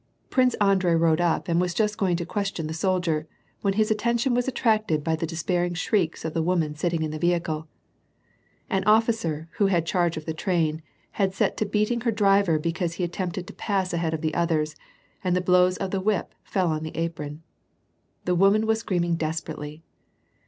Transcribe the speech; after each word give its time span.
Prince 0.31 0.55
Andrei 0.55 0.95
rode 0.95 1.21
up 1.21 1.47
and 1.47 1.61
was 1.61 1.75
just 1.75 1.99
going 1.99 2.15
to 2.15 2.25
question 2.25 2.65
the 2.65 2.73
soldier, 2.73 3.27
when 3.61 3.73
his 3.75 3.91
attention 3.91 4.33
was 4.33 4.47
attracted 4.47 5.03
by 5.03 5.15
the 5.15 5.27
despairing 5.27 5.75
shrieks 5.75 6.25
of 6.25 6.33
the 6.33 6.41
woman 6.41 6.73
sitting 6.73 7.03
in 7.03 7.11
the 7.11 7.19
vehicle. 7.19 7.67
An 8.67 8.83
officer, 8.85 9.47
who 9.57 9.67
had 9.67 9.85
charge 9.85 10.17
of 10.17 10.25
the 10.25 10.33
train, 10.33 10.81
had 11.11 11.35
set 11.35 11.55
to 11.57 11.67
beating 11.67 12.01
her 12.01 12.11
driver 12.11 12.57
because 12.57 12.93
he 12.93 13.03
attempted 13.03 13.45
to 13.45 13.53
pass 13.53 13.93
ahead 13.93 14.15
of 14.15 14.21
the 14.21 14.33
others, 14.33 14.75
and 15.23 15.35
the 15.35 15.39
blows 15.39 15.77
of 15.77 15.91
the 15.91 16.01
whip 16.01 16.33
fell 16.43 16.69
on 16.69 16.81
the 16.81 16.97
apron. 16.97 17.43
The 18.25 18.33
woman 18.33 18.65
was 18.65 18.79
screaming 18.79 19.17
desper 19.17 19.53
ately. 19.55 19.81